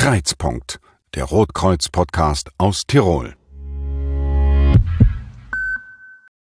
Kreizpunkt, 0.00 0.80
der 1.14 1.24
Rotkreuz-Podcast 1.24 2.48
aus 2.56 2.86
Tirol. 2.86 3.34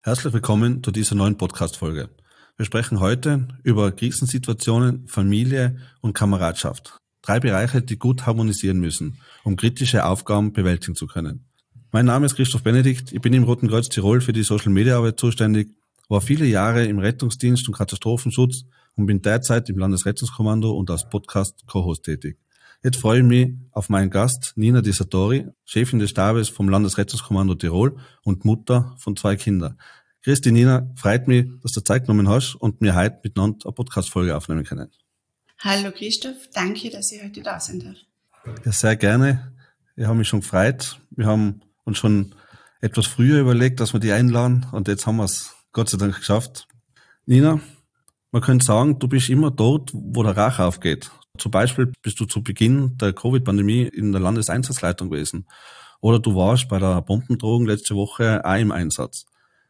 Herzlich 0.01 0.33
willkommen 0.33 0.83
zu 0.83 0.91
dieser 0.91 1.15
neuen 1.15 1.37
Podcast-Folge. 1.37 2.09
Wir 2.57 2.65
sprechen 2.65 2.99
heute 2.99 3.47
über 3.63 3.93
Krisensituationen, 3.93 5.07
Familie 5.07 5.77
und 6.01 6.11
Kameradschaft. 6.11 6.97
Drei 7.21 7.39
Bereiche, 7.39 7.81
die 7.81 7.97
gut 7.97 8.25
harmonisieren 8.25 8.81
müssen, 8.81 9.17
um 9.45 9.55
kritische 9.55 10.03
Aufgaben 10.03 10.51
bewältigen 10.51 10.95
zu 10.95 11.07
können. 11.07 11.45
Mein 11.93 12.07
Name 12.07 12.25
ist 12.25 12.35
Christoph 12.35 12.63
Benedikt, 12.63 13.13
ich 13.13 13.21
bin 13.21 13.31
im 13.31 13.45
Roten 13.45 13.69
Kreuz 13.69 13.87
Tirol 13.87 14.19
für 14.19 14.33
die 14.33 14.43
Social 14.43 14.73
Media 14.73 14.97
Arbeit 14.97 15.21
zuständig, 15.21 15.69
war 16.09 16.19
viele 16.19 16.45
Jahre 16.45 16.83
im 16.83 16.99
Rettungsdienst 16.99 17.65
und 17.69 17.77
Katastrophenschutz 17.77 18.65
und 18.95 19.05
bin 19.05 19.21
derzeit 19.21 19.69
im 19.69 19.77
Landesrettungskommando 19.77 20.71
und 20.71 20.91
als 20.91 21.07
Podcast 21.07 21.65
Co-Host 21.65 22.03
tätig. 22.03 22.37
Jetzt 22.83 22.97
freue 22.97 23.19
ich 23.19 23.25
mich 23.25 23.55
auf 23.71 23.89
meinen 23.89 24.11
Gast 24.11 24.53
Nina 24.55 24.81
Disatori, 24.81 25.47
Chefin 25.65 25.97
des 25.97 26.11
Stabes 26.11 26.47
vom 26.49 26.69
Landesrettungskommando 26.69 27.55
Tirol 27.55 27.97
und 28.23 28.45
Mutter 28.45 28.95
von 28.99 29.15
zwei 29.17 29.35
Kindern. 29.35 29.79
Christi 30.23 30.51
Nina, 30.51 30.87
freut 30.95 31.27
mich, 31.27 31.47
dass 31.63 31.71
du 31.71 31.81
Zeit 31.81 32.03
genommen 32.03 32.29
hast 32.29 32.53
und 32.55 32.79
wir 32.79 32.93
heute 32.95 33.19
miteinander 33.23 33.65
eine 33.65 33.73
Podcast-Folge 33.73 34.35
aufnehmen 34.35 34.63
können. 34.63 34.91
Hallo 35.59 35.91
Christoph, 35.91 36.49
danke, 36.53 36.91
dass 36.91 37.11
ich 37.11 37.23
heute 37.23 37.41
da 37.41 37.59
sein 37.59 37.79
darf. 37.79 37.97
Ja, 38.63 38.71
sehr 38.71 38.95
gerne. 38.95 39.53
Ich 39.95 40.05
habe 40.05 40.17
mich 40.17 40.27
schon 40.27 40.41
gefreut. 40.41 40.99
Wir 41.09 41.25
haben 41.25 41.61
uns 41.83 41.97
schon 41.97 42.35
etwas 42.79 43.07
früher 43.07 43.39
überlegt, 43.39 43.79
dass 43.79 43.93
wir 43.93 43.99
die 43.99 44.11
einladen 44.11 44.67
und 44.71 44.87
jetzt 44.87 45.07
haben 45.07 45.17
wir 45.17 45.23
es 45.23 45.55
Gott 45.71 45.89
sei 45.89 45.97
Dank 45.97 46.15
geschafft. 46.15 46.67
Nina, 47.25 47.59
man 48.31 48.41
könnte 48.43 48.65
sagen, 48.65 48.99
du 48.99 49.07
bist 49.07 49.29
immer 49.29 49.49
dort, 49.49 49.89
wo 49.93 50.21
der 50.21 50.37
Rach 50.37 50.59
aufgeht. 50.59 51.09
Zum 51.37 51.51
Beispiel 51.51 51.91
bist 52.01 52.19
du 52.19 52.25
zu 52.25 52.43
Beginn 52.43 52.97
der 52.97 53.13
Covid-Pandemie 53.13 53.83
in 53.83 54.11
der 54.11 54.21
Landeseinsatzleitung 54.21 55.09
gewesen. 55.09 55.47
Oder 56.01 56.19
du 56.19 56.35
warst 56.35 56.67
bei 56.69 56.79
der 56.79 57.01
Bombendrohung 57.01 57.65
letzte 57.65 57.95
Woche 57.95 58.43
auch 58.45 58.55
im 58.55 58.71
Einsatz. 58.71 59.25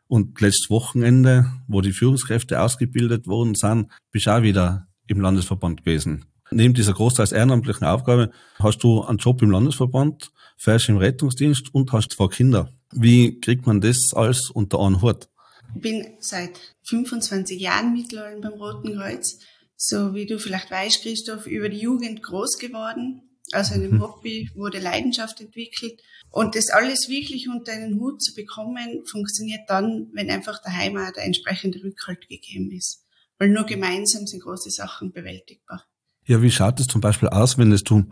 Und 0.08 0.40
letztes 0.40 0.70
Wochenende, 0.70 1.46
wo 1.68 1.82
die 1.82 1.92
Führungskräfte 1.92 2.62
ausgebildet 2.62 3.28
worden 3.28 3.56
sind, 3.56 3.92
bist 4.12 4.26
du 4.26 4.32
auch 4.32 4.42
wieder 4.42 4.88
im 5.08 5.22
Landesverband 5.22 5.84
gewesen. 5.84 6.26
Neben 6.50 6.74
dieser 6.74 6.94
großteils 6.94 7.34
ehrenamtlichen 7.34 7.86
Aufgabe 7.86 8.32
hast 8.60 8.80
du 8.84 9.04
einen 9.04 9.18
Job 9.18 9.42
im 9.42 9.52
Landesverband, 9.52 10.32
fährst 10.58 10.90
im 10.90 10.98
Rettungsdienst 10.98 11.74
und 11.74 11.92
hast 11.92 12.14
zwei 12.14 12.28
Kinder. 12.28 12.72
Wie 12.94 13.40
kriegt 13.40 13.68
man 13.68 13.82
das 13.82 14.14
alles 14.14 14.50
unter 14.50 14.80
einen 14.80 15.02
Hut? 15.02 15.28
Ich 15.76 15.82
bin 15.82 16.08
seit 16.20 16.58
25 16.84 17.60
Jahren 17.60 17.92
mittlerweile 17.94 18.40
beim 18.40 18.54
Roten 18.54 18.96
Kreuz 18.96 19.40
so 19.78 20.14
wie 20.16 20.26
du 20.26 20.40
vielleicht 20.40 20.72
weißt, 20.72 21.04
Christoph, 21.04 21.46
über 21.46 21.70
die 21.70 21.80
Jugend 21.80 22.24
groß 22.24 22.58
geworden, 22.58 23.22
aus 23.54 23.72
einem 23.72 23.96
mhm. 23.96 24.02
Hobby 24.02 24.50
wurde 24.56 24.80
Leidenschaft 24.80 25.40
entwickelt. 25.40 26.02
Und 26.32 26.56
das 26.56 26.70
alles 26.70 27.08
wirklich 27.08 27.48
unter 27.48 27.72
einen 27.72 28.00
Hut 28.00 28.22
zu 28.22 28.34
bekommen, 28.36 29.06
funktioniert 29.06 29.62
dann, 29.68 30.10
wenn 30.14 30.30
einfach 30.30 30.62
der 30.62 30.76
Heimat 30.76 31.16
der 31.16 31.24
entsprechende 31.24 31.82
Rückhalt 31.82 32.28
gegeben 32.28 32.72
ist. 32.72 33.06
Weil 33.38 33.50
nur 33.50 33.66
gemeinsam 33.66 34.28
sind 34.28 34.44
große 34.44 34.72
Sachen 34.72 35.14
bewältigbar. 35.14 35.86
Ja, 36.26 36.42
wie 36.42 36.52
schaut 36.52 36.80
es 36.80 36.88
zum 36.88 37.00
Beispiel 37.00 37.30
aus, 37.30 37.58
wenn 37.58 37.72
es 37.72 37.84
du 37.84 38.04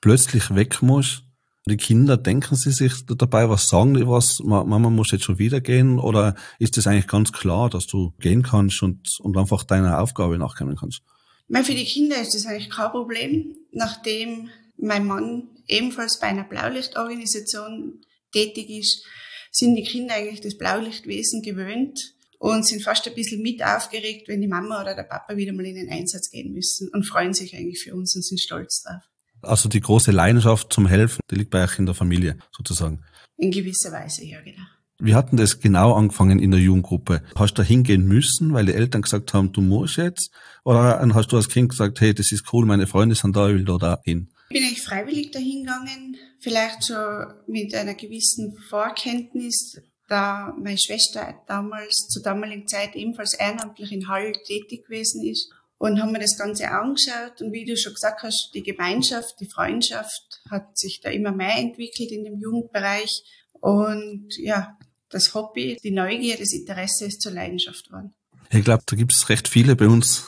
plötzlich 0.00 0.52
weg 0.54 0.82
musst? 0.82 1.22
Die 1.66 1.76
Kinder, 1.76 2.16
denken 2.16 2.56
sie 2.56 2.72
sich 2.72 2.92
dabei, 3.06 3.48
was 3.48 3.68
sagen 3.68 3.94
die 3.94 4.06
was? 4.06 4.40
Mama 4.40 4.90
muss 4.90 5.12
jetzt 5.12 5.24
schon 5.24 5.38
wieder 5.38 5.60
gehen? 5.60 6.00
Oder 6.00 6.34
ist 6.58 6.76
es 6.76 6.88
eigentlich 6.88 7.06
ganz 7.06 7.32
klar, 7.32 7.70
dass 7.70 7.86
du 7.86 8.12
gehen 8.18 8.42
kannst 8.42 8.82
und, 8.82 9.08
und 9.20 9.36
einfach 9.36 9.62
deiner 9.62 10.00
Aufgabe 10.00 10.38
nachkommen 10.38 10.76
kannst? 10.76 11.02
Für 11.48 11.74
die 11.74 11.84
Kinder 11.84 12.20
ist 12.20 12.34
das 12.34 12.46
eigentlich 12.46 12.70
kein 12.70 12.90
Problem, 12.90 13.56
nachdem 13.70 14.48
mein 14.76 15.06
Mann 15.06 15.50
ebenfalls 15.68 16.18
bei 16.18 16.28
einer 16.28 16.44
Blaulichtorganisation 16.44 18.00
tätig 18.32 18.68
ist, 18.70 19.04
sind 19.52 19.76
die 19.76 19.84
Kinder 19.84 20.14
eigentlich 20.14 20.40
das 20.40 20.56
Blaulichtwesen 20.56 21.42
gewöhnt 21.42 22.14
und 22.38 22.66
sind 22.66 22.82
fast 22.82 23.06
ein 23.06 23.14
bisschen 23.14 23.42
mit 23.42 23.62
aufgeregt, 23.62 24.26
wenn 24.26 24.40
die 24.40 24.48
Mama 24.48 24.82
oder 24.82 24.96
der 24.96 25.04
Papa 25.04 25.36
wieder 25.36 25.52
mal 25.52 25.66
in 25.66 25.76
den 25.76 25.90
Einsatz 25.90 26.30
gehen 26.30 26.52
müssen 26.52 26.88
und 26.88 27.04
freuen 27.04 27.34
sich 27.34 27.54
eigentlich 27.54 27.80
für 27.80 27.94
uns 27.94 28.16
und 28.16 28.24
sind 28.24 28.40
stolz 28.40 28.82
drauf. 28.82 29.02
Also 29.42 29.68
die 29.68 29.80
große 29.80 30.12
Leidenschaft 30.12 30.72
zum 30.72 30.86
Helfen, 30.86 31.20
die 31.30 31.36
liegt 31.36 31.50
bei 31.50 31.64
euch 31.64 31.78
in 31.78 31.86
der 31.86 31.94
Familie 31.94 32.38
sozusagen. 32.56 33.04
In 33.36 33.50
gewisser 33.50 33.92
Weise, 33.92 34.24
ja, 34.24 34.40
genau. 34.40 34.62
Wie 35.04 35.16
hatten 35.16 35.36
das 35.36 35.58
genau 35.58 35.94
angefangen 35.94 36.38
in 36.38 36.52
der 36.52 36.60
Jugendgruppe? 36.60 37.22
Hast 37.34 37.58
du 37.58 37.62
da 37.62 37.66
hingehen 37.66 38.06
müssen, 38.06 38.52
weil 38.52 38.66
die 38.66 38.74
Eltern 38.74 39.02
gesagt 39.02 39.34
haben, 39.34 39.52
du 39.52 39.60
musst 39.60 39.96
jetzt? 39.96 40.30
Oder 40.64 41.00
hast 41.14 41.32
du 41.32 41.36
als 41.36 41.48
Kind 41.48 41.70
gesagt, 41.70 42.00
hey, 42.00 42.14
das 42.14 42.30
ist 42.30 42.44
cool, 42.52 42.66
meine 42.66 42.86
Freunde 42.86 43.16
sind 43.16 43.34
da, 43.34 43.48
ich 43.48 43.54
will 43.56 43.64
da, 43.64 43.78
da 43.78 44.00
hin? 44.04 44.28
Ich 44.50 44.54
bin 44.54 44.64
eigentlich 44.64 44.82
freiwillig 44.82 45.32
dahin 45.32 45.64
gegangen, 45.64 46.16
vielleicht 46.38 46.86
schon 46.86 47.26
mit 47.48 47.74
einer 47.74 47.94
gewissen 47.94 48.56
Vorkenntnis, 48.68 49.80
da 50.08 50.54
meine 50.56 50.78
Schwester 50.78 51.34
damals, 51.48 52.06
zur 52.08 52.22
damaligen 52.22 52.68
Zeit 52.68 52.94
ebenfalls 52.94 53.34
ehrenamtlich 53.34 53.90
in 53.90 54.06
Hall 54.06 54.32
tätig 54.46 54.84
gewesen 54.84 55.24
ist 55.24 55.50
und 55.82 56.00
haben 56.00 56.12
mir 56.12 56.20
das 56.20 56.38
Ganze 56.38 56.70
angeschaut. 56.70 57.40
Und 57.40 57.52
wie 57.52 57.64
du 57.64 57.76
schon 57.76 57.92
gesagt 57.92 58.22
hast, 58.22 58.52
die 58.54 58.62
Gemeinschaft, 58.62 59.34
die 59.40 59.48
Freundschaft 59.48 60.40
hat 60.48 60.78
sich 60.78 61.00
da 61.02 61.10
immer 61.10 61.32
mehr 61.32 61.58
entwickelt 61.58 62.12
in 62.12 62.22
dem 62.22 62.38
Jugendbereich. 62.38 63.10
Und 63.54 64.28
ja, 64.38 64.78
das 65.08 65.34
Hobby, 65.34 65.78
die 65.82 65.90
Neugier, 65.90 66.36
das 66.38 66.52
Interesse 66.52 67.06
ist 67.06 67.20
zur 67.20 67.32
Leidenschaft 67.32 67.88
geworden. 67.88 68.14
Ich 68.50 68.62
glaube, 68.62 68.84
da 68.86 68.94
gibt 68.94 69.12
es 69.12 69.28
recht 69.28 69.48
viele 69.48 69.74
bei 69.74 69.88
uns 69.88 70.24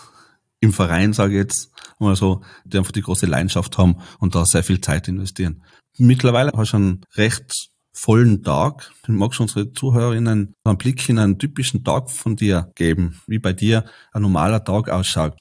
im 0.59 0.73
Verein, 0.73 1.13
sage 1.13 1.35
ich 1.35 1.39
jetzt 1.39 1.71
mal 2.01 2.17
so, 2.17 2.43
die 2.65 2.77
einfach 2.77 2.91
die 2.91 3.03
große 3.03 3.27
Leidenschaft 3.27 3.79
haben 3.79 4.03
und 4.19 4.35
da 4.35 4.45
sehr 4.47 4.65
viel 4.65 4.81
Zeit 4.81 5.07
investieren. 5.07 5.63
Mittlerweile 5.99 6.51
hast 6.57 6.73
du 6.73 6.79
einen 6.79 7.07
recht 7.15 7.69
vollen 7.95 8.43
Tag. 8.43 8.93
Magst 9.07 9.39
du 9.39 9.45
unsere 9.45 9.73
Zuhörerinnen 9.73 10.55
einen 10.65 10.79
Blick 10.79 11.09
in 11.09 11.19
einen 11.19 11.39
typischen 11.39 11.85
Tag 11.85 12.11
von 12.11 12.37
dir 12.37 12.71
geben, 12.75 13.23
wie 13.27 13.39
bei 13.39 13.53
dir 13.53 13.85
ein 14.13 14.23
normaler 14.23 14.63
Tag 14.63 14.91
ausschaut? 14.91 15.39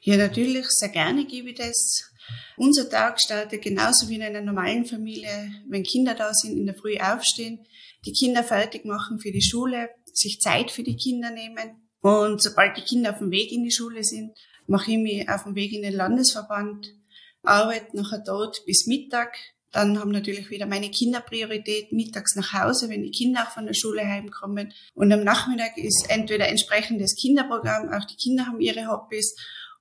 Ja, 0.00 0.16
natürlich, 0.16 0.66
sehr 0.68 0.88
gerne 0.88 1.26
gebe 1.26 1.50
ich 1.50 1.56
das. 1.56 2.10
Unser 2.56 2.88
Tag 2.88 3.20
startet 3.20 3.62
genauso 3.62 4.08
wie 4.08 4.14
in 4.14 4.22
einer 4.22 4.40
normalen 4.40 4.84
Familie, 4.84 5.50
wenn 5.68 5.82
Kinder 5.82 6.14
da 6.14 6.32
sind, 6.32 6.56
in 6.56 6.66
der 6.66 6.74
Früh 6.74 6.96
aufstehen, 6.98 7.66
die 8.06 8.12
Kinder 8.12 8.44
fertig 8.44 8.84
machen 8.84 9.18
für 9.18 9.32
die 9.32 9.42
Schule, 9.42 9.90
sich 10.12 10.40
Zeit 10.40 10.70
für 10.70 10.82
die 10.82 10.96
Kinder 10.96 11.30
nehmen. 11.30 11.88
Und 12.00 12.42
sobald 12.42 12.76
die 12.76 12.82
Kinder 12.82 13.10
auf 13.10 13.18
dem 13.18 13.30
Weg 13.30 13.50
in 13.50 13.64
die 13.64 13.72
Schule 13.72 14.04
sind, 14.04 14.38
mache 14.66 14.92
ich 14.92 14.98
mich 14.98 15.28
auf 15.28 15.44
dem 15.44 15.54
Weg 15.54 15.72
in 15.72 15.82
den 15.82 15.94
Landesverband, 15.94 16.94
arbeite 17.42 17.96
nachher 17.96 18.22
dort 18.24 18.64
bis 18.66 18.86
Mittag. 18.86 19.34
Dann 19.70 20.00
haben 20.00 20.10
natürlich 20.10 20.50
wieder 20.50 20.66
meine 20.66 20.90
Kinder 20.90 21.20
Priorität, 21.20 21.92
mittags 21.92 22.34
nach 22.36 22.52
Hause, 22.54 22.88
wenn 22.88 23.02
die 23.02 23.10
Kinder 23.10 23.42
auch 23.42 23.50
von 23.50 23.66
der 23.66 23.74
Schule 23.74 24.06
heimkommen. 24.06 24.72
Und 24.94 25.12
am 25.12 25.24
Nachmittag 25.24 25.76
ist 25.76 26.06
entweder 26.08 26.48
entsprechendes 26.48 27.16
Kinderprogramm, 27.16 27.92
auch 27.92 28.06
die 28.06 28.16
Kinder 28.16 28.46
haben 28.46 28.60
ihre 28.60 28.86
Hobbys 28.88 29.36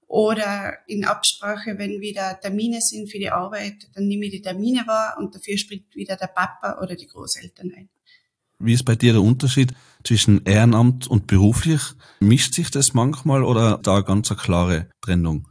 oder 0.07 0.73
in 0.87 1.05
Absprache, 1.05 1.77
wenn 1.77 1.99
wieder 2.01 2.39
Termine 2.39 2.79
sind 2.81 3.11
für 3.11 3.19
die 3.19 3.29
Arbeit, 3.29 3.89
dann 3.93 4.07
nehme 4.07 4.25
ich 4.25 4.31
die 4.31 4.41
Termine 4.41 4.87
wahr 4.87 5.17
und 5.19 5.35
dafür 5.35 5.57
springt 5.57 5.95
wieder 5.95 6.15
der 6.15 6.27
Papa 6.27 6.81
oder 6.81 6.95
die 6.95 7.07
Großeltern 7.07 7.71
ein. 7.75 7.89
Wie 8.59 8.73
ist 8.73 8.85
bei 8.85 8.95
dir 8.95 9.13
der 9.13 9.21
Unterschied 9.21 9.73
zwischen 10.03 10.43
Ehrenamt 10.45 11.07
und 11.07 11.27
beruflich? 11.27 11.81
Mischt 12.21 12.55
sich 12.55 12.71
das 12.71 12.93
manchmal 12.93 13.43
oder 13.43 13.77
da 13.77 14.01
ganz 14.01 14.31
eine 14.31 14.39
klare 14.39 14.89
Trennung? 15.01 15.47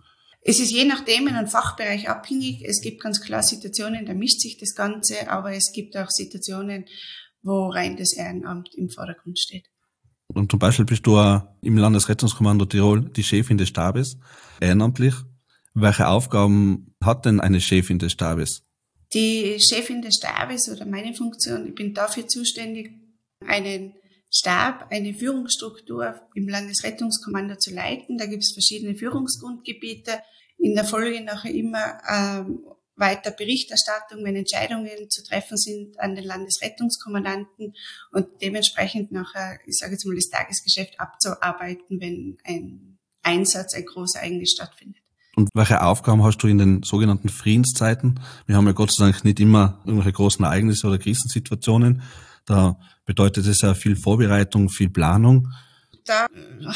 Es 0.49 0.61
ist 0.61 0.71
je 0.71 0.85
nachdem 0.85 1.27
in 1.27 1.35
einem 1.35 1.49
Fachbereich 1.49 2.09
abhängig. 2.09 2.63
Es 2.65 2.81
gibt 2.81 3.03
ganz 3.03 3.21
klar 3.21 3.43
Situationen, 3.43 4.07
da 4.07 4.15
mischt 4.15 4.41
sich 4.41 4.57
das 4.57 4.77
Ganze, 4.77 5.29
aber 5.29 5.53
es 5.53 5.73
gibt 5.73 5.97
auch 5.97 6.09
Situationen, 6.09 6.85
wo 7.43 7.67
rein 7.67 7.97
das 7.97 8.13
Ehrenamt 8.17 8.73
im 8.77 8.89
Vordergrund 8.89 9.41
steht. 9.41 9.69
Und 10.29 10.53
zum 10.53 10.61
Beispiel 10.61 10.85
bist 10.85 11.05
du 11.05 11.19
im 11.63 11.77
Landesrettungskommando 11.77 12.65
Tirol 12.67 13.11
die 13.11 13.25
Chefin 13.25 13.59
des 13.59 13.71
Stabes, 13.71 14.19
ehrenamtlich. 14.61 15.15
Welche 15.75 16.07
Aufgaben 16.07 16.95
hat 17.03 17.27
denn 17.27 17.41
eine 17.41 17.61
Chefin 17.61 17.99
des 17.99 18.13
Stabes? 18.13 18.63
Die 19.15 19.59
Chefin 19.59 20.01
des 20.01 20.15
Stabes 20.15 20.69
oder 20.69 20.87
meine 20.87 21.13
Funktion, 21.13 21.67
ich 21.67 21.75
bin 21.75 21.93
dafür 21.93 22.29
zuständig, 22.29 22.93
einen 23.45 23.95
Stab, 24.31 24.89
eine 24.91 25.15
Führungsstruktur 25.15 26.21
im 26.35 26.49
Landesrettungskommando 26.49 27.57
zu 27.57 27.73
leiten. 27.73 28.19
Da 28.19 28.27
gibt 28.27 28.43
es 28.43 28.53
verschiedene 28.53 28.97
Führungsgrundgebiete. 28.97 30.21
In 30.59 30.75
der 30.75 30.85
Folge 30.85 31.23
nachher 31.23 31.53
immer 31.53 31.99
ähm, 32.09 32.61
weiter 32.97 33.31
Berichterstattung, 33.31 34.25
wenn 34.25 34.37
Entscheidungen 34.37 35.11
zu 35.11 35.23
treffen 35.23 35.57
sind 35.57 36.01
an 36.01 36.15
den 36.15 36.25
Landesrettungskommandanten 36.25 37.75
und 38.13 38.27
dementsprechend 38.41 39.13
nachher, 39.13 39.59
ich 39.67 39.77
sage 39.77 39.93
jetzt 39.93 40.07
mal, 40.07 40.17
das 40.17 40.31
Tagesgeschäft 40.31 40.99
abzuarbeiten, 40.99 42.01
wenn 42.01 42.39
ein 42.45 42.99
Einsatz, 43.23 43.75
ein 43.75 43.85
großer 43.85 44.21
eigentlich 44.21 44.51
stattfindet. 44.51 45.03
Und 45.37 45.51
welche 45.53 45.83
Aufgaben 45.83 46.23
hast 46.25 46.39
du 46.39 46.47
in 46.47 46.57
den 46.57 46.83
sogenannten 46.83 47.29
Friedenszeiten? 47.29 48.21
Wir 48.47 48.57
haben 48.57 48.67
ja 48.67 48.73
Gott 48.73 48.91
sei 48.93 49.05
Dank 49.05 49.23
nicht 49.23 49.39
immer 49.39 49.83
irgendwelche 49.85 50.13
großen 50.13 50.43
Ereignisse 50.43 50.87
oder 50.87 50.97
Krisensituationen. 50.97 52.03
Da 52.47 52.81
bedeutet 53.07 53.47
es 53.47 53.63
ja 53.63 53.75
viel 53.75 53.97
Vorbereitung, 53.97 54.69
viel 54.69 54.91
Planung 54.91 55.49
da 56.07 56.29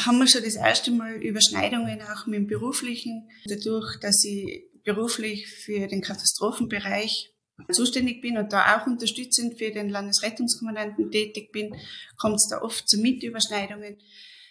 haben 0.05 0.19
wir 0.19 0.27
schon 0.27 0.43
das 0.43 0.55
erste 0.55 0.91
Mal 0.91 1.15
Überschneidungen 1.15 2.01
auch 2.01 2.27
mit 2.27 2.35
dem 2.35 2.47
Beruflichen. 2.47 3.29
Dadurch, 3.45 3.97
dass 3.99 4.23
ich 4.23 4.65
beruflich 4.83 5.47
für 5.47 5.87
den 5.87 6.01
Katastrophenbereich 6.01 7.33
zuständig 7.71 8.21
bin 8.21 8.37
und 8.37 8.51
da 8.51 8.75
auch 8.75 8.87
unterstützend 8.87 9.57
für 9.57 9.71
den 9.71 9.89
Landesrettungskommandanten 9.89 11.11
tätig 11.11 11.51
bin, 11.51 11.73
kommt 12.17 12.35
es 12.35 12.47
da 12.49 12.61
oft 12.61 12.87
zu 12.89 12.97
Mitüberschneidungen. 12.97 13.97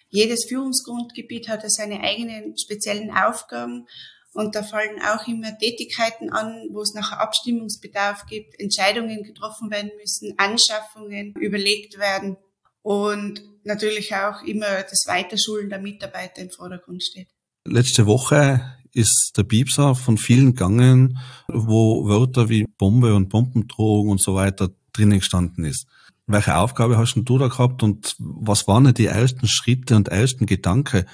Jedes 0.08 0.46
Führungsgrundgebiet 0.48 1.48
hat 1.48 1.62
seine 1.70 2.00
eigenen 2.00 2.56
speziellen 2.56 3.10
Aufgaben 3.10 3.86
und 4.32 4.54
da 4.54 4.62
fallen 4.62 5.00
auch 5.02 5.26
immer 5.26 5.56
Tätigkeiten 5.58 6.30
an, 6.30 6.68
wo 6.70 6.82
es 6.82 6.94
nachher 6.94 7.20
Abstimmungsbedarf 7.20 8.26
gibt, 8.26 8.58
Entscheidungen 8.60 9.22
getroffen 9.22 9.70
werden 9.70 9.90
müssen, 10.00 10.34
Anschaffungen 10.38 11.34
überlegt 11.34 11.98
werden 11.98 12.36
und 12.82 13.42
natürlich 13.64 14.14
auch 14.14 14.42
immer 14.42 14.82
das 14.82 15.04
Weiterschulen 15.06 15.68
der 15.68 15.80
Mitarbeiter 15.80 16.42
im 16.42 16.50
Vordergrund 16.50 17.02
steht. 17.02 17.28
Letzte 17.64 18.06
Woche 18.06 18.78
ist 18.92 19.32
der 19.36 19.44
Piepser 19.44 19.94
von 19.94 20.16
vielen 20.16 20.54
Gangen, 20.54 21.18
wo 21.48 22.06
Wörter 22.06 22.48
wie 22.48 22.66
Bombe 22.78 23.14
und 23.14 23.28
Bombendrohung 23.28 24.08
und 24.08 24.22
so 24.22 24.34
weiter 24.34 24.70
drinnen 24.92 25.18
gestanden 25.18 25.64
ist. 25.64 25.86
Welche 26.26 26.56
Aufgabe 26.56 26.96
hast 26.96 27.14
du 27.14 27.38
da 27.38 27.48
gehabt 27.48 27.82
und 27.82 28.14
was 28.18 28.68
waren 28.68 28.84
denn 28.84 28.94
die 28.94 29.06
ersten 29.06 29.48
Schritte 29.48 29.96
und 29.96 30.08
ersten 30.08 30.46
Gedanken, 30.46 31.04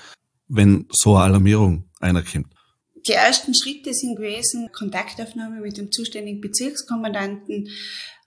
wenn 0.46 0.86
so 0.90 1.16
eine 1.16 1.24
Alarmierung 1.24 1.88
einer 2.00 2.22
kommt? 2.22 2.55
Die 3.08 3.12
ersten 3.12 3.54
Schritte 3.54 3.94
sind 3.94 4.16
gewesen, 4.16 4.70
Kontaktaufnahme 4.72 5.60
mit 5.60 5.76
dem 5.76 5.92
zuständigen 5.92 6.40
Bezirkskommandanten, 6.40 7.68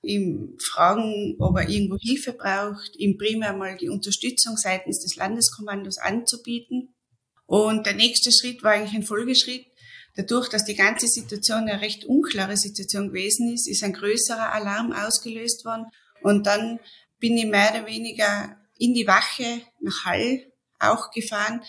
ihm 0.01 0.57
fragen, 0.63 1.35
ob 1.39 1.57
er 1.57 1.67
irgendwo 1.67 1.97
Hilfe 1.97 2.31
braucht, 2.31 2.95
ihm 2.95 3.17
primär 3.17 3.53
mal 3.53 3.75
die 3.75 3.89
Unterstützung 3.89 4.55
seitens 4.55 5.01
des 5.01 5.17
Landeskommandos 5.17 5.97
anzubieten. 5.97 6.95
Und 7.45 7.85
der 7.85 7.95
nächste 7.95 8.31
Schritt 8.31 8.63
war 8.63 8.71
eigentlich 8.71 8.95
ein 8.95 9.03
Folgeschritt. 9.03 9.65
Dadurch, 10.15 10.47
dass 10.49 10.65
die 10.65 10.75
ganze 10.75 11.07
Situation 11.07 11.67
eine 11.67 11.81
recht 11.81 12.05
unklare 12.05 12.55
Situation 12.55 13.07
gewesen 13.07 13.53
ist, 13.53 13.67
ist 13.67 13.83
ein 13.83 13.93
größerer 13.93 14.53
Alarm 14.53 14.93
ausgelöst 14.93 15.65
worden. 15.65 15.85
Und 16.21 16.45
dann 16.45 16.79
bin 17.19 17.37
ich 17.37 17.45
mehr 17.45 17.71
oder 17.71 17.85
weniger 17.85 18.57
in 18.77 18.93
die 18.93 19.07
Wache 19.07 19.61
nach 19.81 20.05
Hall 20.05 20.48
auch 20.79 21.11
gefahren 21.11 21.61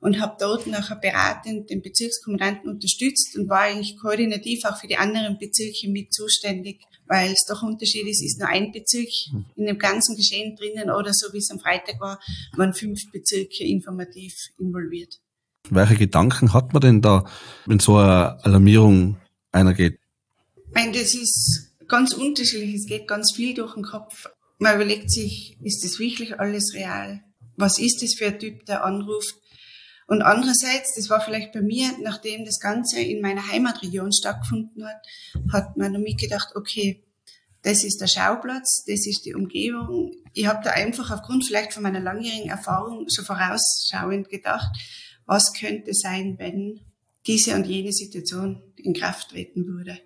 und 0.00 0.20
habe 0.20 0.36
dort 0.38 0.66
nachher 0.66 0.96
beratend 0.96 1.70
den 1.70 1.82
Bezirkskommandanten 1.82 2.70
unterstützt 2.70 3.36
und 3.36 3.48
war 3.48 3.60
eigentlich 3.60 3.96
koordinativ 3.98 4.64
auch 4.64 4.78
für 4.78 4.86
die 4.86 4.96
anderen 4.96 5.38
Bezirke 5.38 5.88
mit 5.88 6.12
zuständig, 6.12 6.80
weil 7.06 7.32
es 7.32 7.44
doch 7.46 7.62
Unterschied 7.62 8.06
ist, 8.06 8.22
ist 8.22 8.38
nur 8.38 8.48
ein 8.48 8.72
Bezirk 8.72 9.10
in 9.56 9.66
dem 9.66 9.78
ganzen 9.78 10.16
Geschehen 10.16 10.56
drinnen 10.56 10.90
oder 10.90 11.12
so 11.12 11.32
wie 11.32 11.38
es 11.38 11.50
am 11.50 11.60
Freitag 11.60 12.00
war, 12.00 12.18
waren 12.56 12.72
fünf 12.74 13.00
Bezirke 13.12 13.64
informativ 13.64 14.34
involviert. 14.58 15.20
Welche 15.70 15.96
Gedanken 15.96 16.52
hat 16.52 16.72
man 16.72 16.82
denn 16.82 17.00
da, 17.00 17.24
wenn 17.66 17.78
so 17.78 17.96
eine 17.96 18.44
Alarmierung 18.44 19.16
einer 19.50 19.72
geht? 19.72 19.98
Ich 20.56 20.74
meine, 20.74 20.92
das 20.92 21.14
ist 21.14 21.72
ganz 21.88 22.12
unterschiedlich. 22.12 22.74
Es 22.74 22.86
geht 22.86 23.08
ganz 23.08 23.32
viel 23.34 23.54
durch 23.54 23.74
den 23.74 23.84
Kopf. 23.84 24.26
Man 24.58 24.74
überlegt 24.74 25.10
sich, 25.10 25.56
ist 25.62 25.84
das 25.84 25.98
wirklich 25.98 26.38
alles 26.38 26.74
real? 26.74 27.22
Was 27.56 27.78
ist 27.78 28.02
das 28.02 28.14
für 28.14 28.26
ein 28.26 28.38
Typ, 28.38 28.66
der 28.66 28.84
anruft? 28.84 29.36
Und 30.06 30.22
andererseits, 30.22 30.94
das 30.96 31.08
war 31.08 31.20
vielleicht 31.20 31.52
bei 31.52 31.62
mir, 31.62 31.90
nachdem 32.02 32.44
das 32.44 32.60
Ganze 32.60 33.00
in 33.00 33.22
meiner 33.22 33.46
Heimatregion 33.50 34.12
stattgefunden 34.12 34.84
hat, 34.86 35.02
hat 35.52 35.76
man 35.76 35.92
mir 36.02 36.14
gedacht, 36.14 36.54
okay, 36.56 37.02
das 37.62 37.82
ist 37.82 38.00
der 38.02 38.06
Schauplatz, 38.06 38.84
das 38.86 39.06
ist 39.06 39.24
die 39.24 39.34
Umgebung. 39.34 40.12
Ich 40.34 40.46
habe 40.46 40.60
da 40.62 40.70
einfach 40.70 41.10
aufgrund 41.10 41.46
vielleicht 41.46 41.72
von 41.72 41.82
meiner 41.82 42.00
langjährigen 42.00 42.50
Erfahrung 42.50 43.06
so 43.08 43.22
vorausschauend 43.22 44.28
gedacht, 44.28 44.76
was 45.24 45.54
könnte 45.54 45.94
sein, 45.94 46.36
wenn 46.38 46.80
diese 47.26 47.54
und 47.54 47.66
jene 47.66 47.92
Situation 47.92 48.62
in 48.76 48.92
Kraft 48.92 49.30
treten 49.30 49.66
würde. 49.66 49.98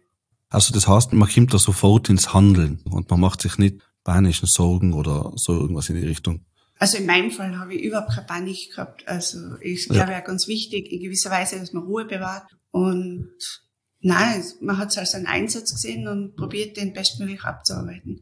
Also 0.50 0.72
das 0.72 0.86
heißt, 0.86 1.12
man 1.12 1.28
kommt 1.28 1.52
da 1.52 1.58
sofort 1.58 2.08
ins 2.08 2.32
Handeln 2.32 2.80
und 2.84 3.10
man 3.10 3.20
macht 3.20 3.42
sich 3.42 3.58
nicht 3.58 3.80
panischen 4.04 4.46
Sorgen 4.48 4.92
oder 4.92 5.32
so 5.34 5.52
irgendwas 5.52 5.88
in 5.90 5.96
die 5.96 6.06
Richtung. 6.06 6.44
Also 6.78 6.98
in 6.98 7.06
meinem 7.06 7.30
Fall 7.30 7.58
habe 7.58 7.75
ich 7.75 7.82
überhaupt 7.82 8.10
keine 8.14 8.26
Panik 8.26 8.70
gehabt. 8.70 9.06
Also 9.06 9.56
ich 9.60 9.88
glaube 9.88 10.12
ja 10.12 10.20
ganz 10.20 10.46
wichtig 10.46 10.92
in 10.92 11.00
gewisser 11.00 11.30
Weise, 11.30 11.58
dass 11.58 11.72
man 11.72 11.84
Ruhe 11.84 12.04
bewahrt 12.04 12.46
und 12.70 13.30
nein, 14.00 14.44
man 14.60 14.78
hat 14.78 14.90
es 14.90 14.98
als 14.98 15.14
einen 15.14 15.26
Einsatz 15.26 15.72
gesehen 15.72 16.06
und 16.06 16.36
probiert 16.36 16.76
den 16.76 16.92
bestmöglich 16.92 17.42
abzuarbeiten. 17.42 18.20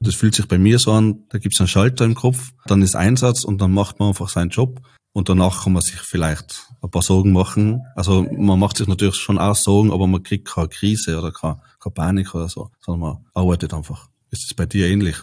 Das 0.00 0.14
fühlt 0.14 0.34
sich 0.34 0.46
bei 0.46 0.58
mir 0.58 0.78
so 0.78 0.92
an, 0.92 1.24
da 1.28 1.38
gibt 1.38 1.54
es 1.54 1.60
einen 1.60 1.68
Schalter 1.68 2.04
im 2.04 2.14
Kopf, 2.14 2.52
dann 2.66 2.82
ist 2.82 2.94
Einsatz 2.94 3.44
und 3.44 3.60
dann 3.60 3.72
macht 3.72 3.98
man 3.98 4.08
einfach 4.08 4.28
seinen 4.28 4.50
Job 4.50 4.80
und 5.12 5.28
danach 5.28 5.64
kann 5.64 5.72
man 5.72 5.82
sich 5.82 6.00
vielleicht 6.00 6.68
ein 6.80 6.90
paar 6.90 7.02
Sorgen 7.02 7.32
machen. 7.32 7.82
Also 7.96 8.22
man 8.22 8.58
macht 8.58 8.76
sich 8.76 8.86
natürlich 8.86 9.16
schon 9.16 9.38
auch 9.38 9.56
Sorgen, 9.56 9.90
aber 9.90 10.06
man 10.06 10.22
kriegt 10.22 10.46
keine 10.46 10.68
Krise 10.68 11.18
oder 11.18 11.32
keine, 11.32 11.60
keine 11.80 11.94
Panik 11.94 12.34
oder 12.34 12.48
so, 12.48 12.70
sondern 12.80 13.00
man 13.00 13.26
arbeitet 13.34 13.74
einfach. 13.74 14.08
Ist 14.30 14.44
das 14.44 14.54
bei 14.54 14.66
dir 14.66 14.86
ähnlich? 14.86 15.16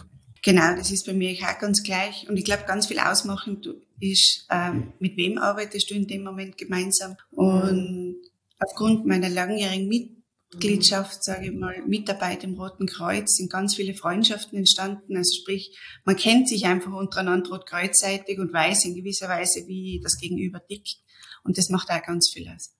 Genau, 0.46 0.76
das 0.76 0.92
ist 0.92 1.04
bei 1.04 1.12
mir 1.12 1.36
auch 1.42 1.58
ganz 1.58 1.82
gleich. 1.82 2.28
Und 2.28 2.36
ich 2.36 2.44
glaube, 2.44 2.62
ganz 2.68 2.86
viel 2.86 3.00
ausmachend 3.00 3.68
ist, 3.98 4.46
ähm, 4.48 4.92
mit 5.00 5.16
wem 5.16 5.38
arbeitest 5.38 5.90
du 5.90 5.94
in 5.94 6.06
dem 6.06 6.22
Moment 6.22 6.56
gemeinsam. 6.56 7.16
Und 7.32 8.14
aufgrund 8.60 9.06
meiner 9.06 9.28
langjährigen 9.28 9.88
Mitgliedschaft, 9.88 11.24
sage 11.24 11.46
ich 11.46 11.52
mal, 11.52 11.82
Mitarbeit 11.88 12.44
im 12.44 12.54
Roten 12.54 12.86
Kreuz, 12.86 13.34
sind 13.34 13.50
ganz 13.50 13.74
viele 13.74 13.94
Freundschaften 13.94 14.56
entstanden. 14.56 15.16
Also 15.16 15.36
sprich, 15.40 15.76
man 16.04 16.14
kennt 16.14 16.48
sich 16.48 16.64
einfach 16.66 16.92
untereinander 16.92 17.50
rotkreuzseitig 17.50 18.38
und 18.38 18.52
weiß 18.52 18.84
in 18.84 18.94
gewisser 18.94 19.28
Weise, 19.28 19.66
wie 19.66 20.00
das 20.00 20.16
Gegenüber 20.16 20.64
tickt. 20.64 20.98
Und 21.42 21.58
das 21.58 21.70
macht 21.70 21.90
auch 21.90 22.02
ganz 22.02 22.30
viel 22.32 22.48
aus. 22.54 22.72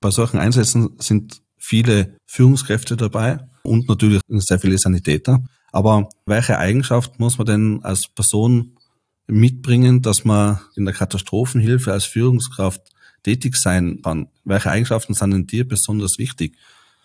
Bei 0.00 0.10
solchen 0.10 0.40
Einsätzen 0.40 0.96
sind 0.98 1.40
viele 1.56 2.16
Führungskräfte 2.26 2.96
dabei 2.96 3.38
und 3.62 3.88
natürlich 3.88 4.20
sehr 4.28 4.58
viele 4.58 4.76
Sanitäter. 4.76 5.44
Aber 5.72 6.10
welche 6.26 6.58
Eigenschaft 6.58 7.18
muss 7.18 7.38
man 7.38 7.46
denn 7.46 7.80
als 7.82 8.06
Person 8.08 8.76
mitbringen, 9.26 10.02
dass 10.02 10.24
man 10.24 10.60
in 10.76 10.84
der 10.84 10.94
Katastrophenhilfe 10.94 11.92
als 11.92 12.04
Führungskraft 12.04 12.82
tätig 13.22 13.56
sein 13.56 14.00
kann? 14.02 14.28
Welche 14.44 14.70
Eigenschaften 14.70 15.14
sind 15.14 15.30
denn 15.30 15.46
dir 15.46 15.66
besonders 15.66 16.18
wichtig? 16.18 16.56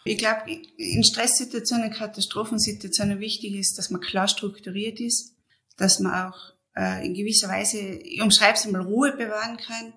Ich 0.04 0.18
glaube, 0.18 0.42
in 0.78 1.04
Stresssituationen, 1.04 1.92
Katastrophensituationen 1.92 3.20
wichtig 3.20 3.56
ist, 3.56 3.78
dass 3.78 3.90
man 3.90 4.02
klar 4.02 4.28
strukturiert 4.28 5.00
ist, 5.00 5.34
dass 5.78 6.00
man 6.00 6.30
auch 6.30 6.38
äh, 6.76 7.06
in 7.06 7.14
gewisser 7.14 7.50
Weise, 7.50 7.80
ich 7.80 8.22
umschreibe 8.22 8.58
es 8.58 8.66
einmal, 8.66 8.84
Ruhe 8.84 9.14
bewahren 9.14 9.58
kann. 9.58 9.94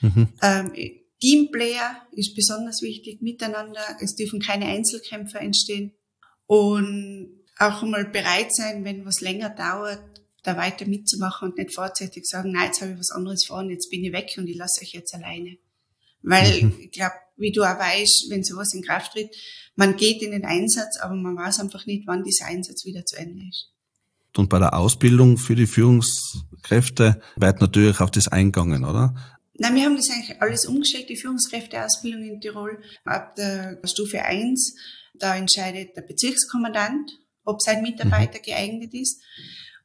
Mhm. 0.00 0.28
Ähm, 0.42 0.72
Teamplayer 1.20 2.02
ist 2.12 2.34
besonders 2.34 2.80
wichtig, 2.82 3.20
miteinander. 3.20 3.82
Es 4.00 4.14
dürfen 4.14 4.40
keine 4.40 4.66
Einzelkämpfer 4.66 5.40
entstehen. 5.40 5.92
Und 6.46 7.39
auch 7.60 7.82
mal 7.82 8.06
bereit 8.06 8.54
sein, 8.54 8.84
wenn 8.84 9.04
was 9.04 9.20
länger 9.20 9.50
dauert, 9.50 10.02
da 10.42 10.56
weiter 10.56 10.86
mitzumachen 10.86 11.50
und 11.50 11.58
nicht 11.58 11.74
vorzeitig 11.74 12.26
sagen, 12.26 12.52
nein, 12.52 12.66
jetzt 12.66 12.80
habe 12.80 12.92
ich 12.92 12.98
was 12.98 13.10
anderes 13.10 13.44
vor 13.46 13.58
und 13.58 13.70
jetzt 13.70 13.90
bin 13.90 14.02
ich 14.02 14.12
weg 14.12 14.34
und 14.38 14.48
ich 14.48 14.56
lasse 14.56 14.80
euch 14.82 14.92
jetzt 14.92 15.14
alleine. 15.14 15.58
Weil 16.22 16.62
mhm. 16.62 16.76
ich 16.80 16.90
glaube, 16.90 17.14
wie 17.36 17.52
du 17.52 17.62
auch 17.62 17.78
weißt, 17.78 18.26
wenn 18.30 18.44
sowas 18.44 18.72
in 18.74 18.82
Kraft 18.82 19.12
tritt, 19.12 19.34
man 19.76 19.96
geht 19.96 20.22
in 20.22 20.32
den 20.32 20.44
Einsatz, 20.44 20.98
aber 21.00 21.14
man 21.14 21.36
weiß 21.36 21.60
einfach 21.60 21.86
nicht, 21.86 22.06
wann 22.06 22.24
dieser 22.24 22.46
Einsatz 22.46 22.84
wieder 22.84 23.04
zu 23.04 23.16
Ende 23.16 23.46
ist. 23.48 23.70
Und 24.36 24.48
bei 24.48 24.58
der 24.58 24.74
Ausbildung 24.74 25.38
für 25.38 25.54
die 25.54 25.66
Führungskräfte 25.66 27.20
wird 27.36 27.60
natürlich 27.60 28.00
auf 28.00 28.10
das 28.10 28.28
eingegangen, 28.28 28.84
oder? 28.84 29.14
Nein, 29.54 29.74
wir 29.74 29.84
haben 29.84 29.96
das 29.96 30.08
eigentlich 30.08 30.40
alles 30.40 30.66
umgestellt, 30.66 31.08
die 31.08 31.16
Führungskräfteausbildung 31.16 32.22
in 32.22 32.40
Tirol. 32.40 32.80
Ab 33.04 33.34
der 33.34 33.78
Stufe 33.84 34.22
1, 34.22 34.74
da 35.14 35.36
entscheidet 35.36 35.96
der 35.96 36.02
Bezirkskommandant 36.02 37.10
ob 37.44 37.62
sein 37.62 37.82
Mitarbeiter 37.82 38.38
mhm. 38.38 38.42
geeignet 38.42 38.94
ist. 38.94 39.22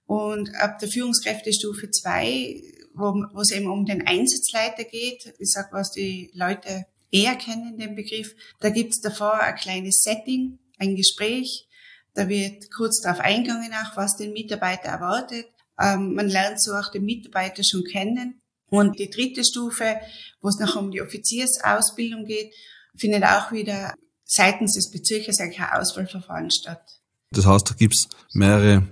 Und 0.05 0.53
ab 0.55 0.79
der 0.79 0.89
Führungskräftestufe 0.89 1.89
2, 1.89 2.61
wo, 2.93 3.13
wo 3.33 3.41
es 3.41 3.51
eben 3.51 3.69
um 3.69 3.85
den 3.85 4.05
Einsatzleiter 4.05 4.83
geht, 4.83 5.33
ich 5.39 5.49
sag, 5.49 5.73
was 5.73 5.91
die 5.91 6.31
Leute 6.33 6.85
eher 7.11 7.35
kennen, 7.35 7.77
den 7.77 7.95
Begriff, 7.95 8.35
da 8.59 8.69
gibt's 8.69 9.01
davor 9.01 9.39
ein 9.39 9.55
kleines 9.55 10.01
Setting, 10.03 10.59
ein 10.77 10.95
Gespräch, 10.95 11.67
da 12.13 12.29
wird 12.29 12.71
kurz 12.71 13.01
darauf 13.01 13.19
eingegangen, 13.19 13.73
auch 13.73 13.97
was 13.97 14.15
den 14.15 14.33
Mitarbeiter 14.33 14.89
erwartet. 14.89 15.47
Ähm, 15.79 16.13
man 16.13 16.29
lernt 16.29 16.61
so 16.61 16.73
auch 16.73 16.89
den 16.91 17.03
Mitarbeiter 17.03 17.61
schon 17.63 17.83
kennen. 17.83 18.41
Und 18.69 18.99
die 18.99 19.09
dritte 19.09 19.43
Stufe, 19.43 19.97
wo 20.41 20.47
es 20.47 20.59
noch 20.59 20.75
um 20.75 20.91
die 20.91 21.01
Offiziersausbildung 21.01 22.25
geht, 22.25 22.53
findet 22.97 23.23
auch 23.23 23.51
wieder 23.51 23.93
seitens 24.23 24.73
des 24.73 24.91
Bezirkes 24.91 25.39
ein 25.39 25.53
Auswahlverfahren 25.53 26.49
statt. 26.51 27.01
Das 27.35 27.45
heißt, 27.45 27.69
da 27.69 27.75
gibt's 27.75 28.07
mehrere, 28.33 28.87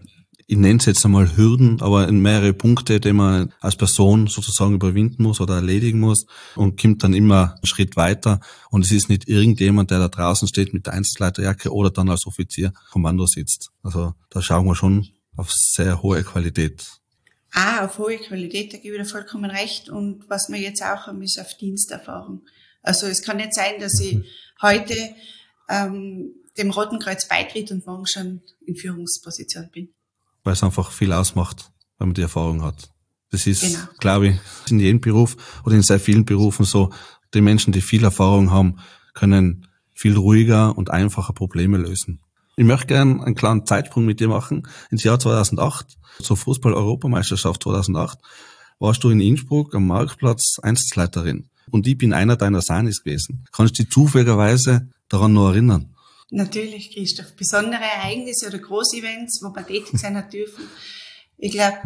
ich 0.48 0.58
nenne 0.58 0.78
es 0.78 0.86
jetzt 0.86 1.06
einmal 1.06 1.38
Hürden, 1.38 1.82
aber 1.82 2.12
mehrere 2.12 2.54
Punkte, 2.54 3.00
die 3.00 3.14
man 3.14 3.54
als 3.62 3.78
Person 3.78 4.28
sozusagen 4.28 4.76
überwinden 4.76 5.24
muss 5.24 5.40
oder 5.40 5.56
erledigen 5.56 6.02
muss 6.02 6.26
und 6.56 6.80
kommt 6.80 7.04
dann 7.04 7.14
immer 7.14 7.56
einen 7.56 7.66
Schritt 7.66 7.96
weiter. 7.96 8.42
Und 8.70 8.84
es 8.84 8.92
ist 8.92 9.08
nicht 9.08 9.30
irgendjemand, 9.30 9.92
der 9.92 10.00
da 10.00 10.10
draußen 10.10 10.48
steht 10.48 10.74
mit 10.74 10.86
der 10.86 10.94
Einsatzleiterjacke 10.94 11.72
oder 11.72 11.90
dann 11.90 12.10
als 12.10 12.28
Offizier 12.28 12.74
Kommando 12.92 13.26
sitzt. 13.26 13.72
Also 13.82 14.14
da 14.30 14.42
schauen 14.42 14.66
wir 14.66 14.76
schon 14.76 15.08
auf 15.38 15.52
sehr 15.52 16.04
hohe 16.04 16.22
Qualität. 16.24 16.86
Ah, 17.54 17.86
auf 17.86 17.98
hohe 17.98 18.18
Qualität, 18.18 18.74
da 18.74 18.78
gebe 18.78 18.98
ich 18.98 19.04
dir 19.04 19.08
vollkommen 19.08 19.50
recht. 19.50 19.88
Und 19.88 20.30
was 20.30 20.50
wir 20.50 20.60
jetzt 20.60 20.84
auch 20.84 21.08
haben, 21.08 21.22
ist 21.22 21.40
auf 21.40 21.56
Diensterfahrung. 21.58 22.42
Also 22.82 23.08
es 23.08 23.22
kann 23.22 23.38
nicht 23.38 23.54
sein, 23.54 23.80
dass 23.80 23.98
ich 24.02 24.20
heute 24.62 24.96
ähm, 25.70 26.34
dem 26.58 26.70
Roten 26.72 27.00
Kreuz 27.00 27.28
beitritt 27.28 27.72
und 27.72 27.86
morgen 27.86 28.06
schon 28.08 28.42
in 28.66 28.76
Führungsposition 28.76 29.70
bin. 29.72 29.90
Weil 30.44 30.54
es 30.54 30.64
einfach 30.64 30.92
viel 30.92 31.12
ausmacht, 31.14 31.72
wenn 31.98 32.10
man 32.10 32.16
die 32.16 32.22
Erfahrung 32.22 32.62
hat. 32.64 32.90
Das 33.32 33.48
ist, 33.48 33.62
Genau. 33.62 33.80
glaube 34.00 34.28
ich, 34.28 34.72
in 34.72 34.80
jedem 34.80 35.02
Beruf 35.02 35.36
oder 35.66 35.76
in 35.76 35.82
sehr 35.82 36.00
vielen 36.00 36.26
Berufen 36.26 36.66
so. 36.66 36.92
Die 37.34 37.42
Menschen, 37.42 37.74
die 37.74 37.82
viel 37.82 38.04
Erfahrung 38.04 38.52
haben, 38.52 38.78
können 39.14 39.68
viel 39.94 40.16
ruhiger 40.16 40.78
und 40.78 40.92
einfacher 40.92 41.34
Probleme 41.34 41.78
lösen. 41.78 42.20
Ich 42.56 42.66
möchte 42.66 42.88
gerne 42.88 43.24
einen 43.24 43.34
kleinen 43.36 43.66
Zeitsprung 43.66 44.06
mit 44.06 44.20
dir 44.20 44.28
machen. 44.28 44.68
Ins 44.92 45.04
Jahr 45.04 45.18
2008, 45.20 45.98
zur 46.22 46.38
Fußball-Europameisterschaft 46.38 47.64
2008, 47.64 48.20
warst 48.78 49.04
du 49.04 49.10
in 49.10 49.20
Innsbruck 49.22 49.74
am 49.74 49.88
Marktplatz 49.88 50.60
Einsatzleiterin. 50.62 51.50
Und 51.72 51.88
ich 51.88 51.98
bin 51.98 52.14
einer 52.14 52.36
deiner 52.36 52.62
Sanis 52.62 53.02
gewesen. 53.02 53.46
Kannst 53.52 53.80
du 53.80 53.84
dich 53.84 53.92
zufälligerweise 53.92 54.90
daran 55.10 55.34
noch 55.34 55.50
erinnern? 55.50 55.93
Natürlich, 56.36 56.92
Christoph. 56.92 57.36
Besondere 57.36 57.84
Ereignisse 57.84 58.48
oder 58.48 58.58
Großevents, 58.58 59.42
wo 59.44 59.56
wir 59.56 59.68
tätig 59.68 60.00
sein 60.00 60.18
hat 60.18 60.34
dürfen. 60.34 60.64
Ich 61.38 61.52
glaube, 61.52 61.78